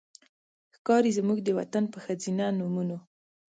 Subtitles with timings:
[0.75, 2.97] ښکاري زموږ د وطن په ښځېنه نومونو